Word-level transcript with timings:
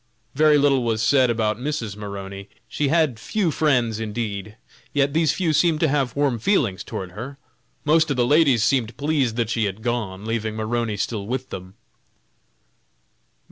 Very 0.33 0.57
little 0.57 0.81
was 0.83 0.99
said 1.03 1.29
about 1.29 1.59
Mrs. 1.59 1.95
Maroney. 1.95 2.49
She 2.67 2.87
had 2.87 3.19
few 3.19 3.51
friends, 3.51 3.99
indeed, 3.99 4.55
yet 4.93 5.13
these 5.13 5.31
few 5.31 5.53
seemed 5.53 5.79
to 5.81 5.87
have 5.87 6.15
warm 6.15 6.39
feelings 6.39 6.83
towards 6.83 7.11
her; 7.13 7.37
most 7.85 8.09
of 8.09 8.17
the 8.17 8.25
ladies 8.25 8.63
seemed 8.63 8.97
pleased 8.97 9.35
that 9.35 9.51
she 9.51 9.65
had 9.65 9.83
gone, 9.83 10.25
leaving 10.25 10.55
Maroney 10.55 10.97
still 10.97 11.27
with 11.27 11.51
them. 11.51 11.75